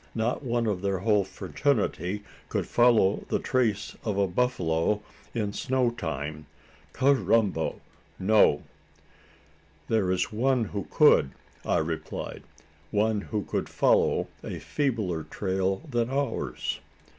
[0.15, 5.03] Not one of their whole fraternity could follow the trace of a buffalo
[5.35, 6.47] in snow time.
[6.91, 7.79] Carrambo!
[8.17, 8.63] No."
[9.89, 11.29] "There is one who could,"
[11.63, 12.41] I replied;
[12.89, 16.79] "one who could follow a feebler trail than ours."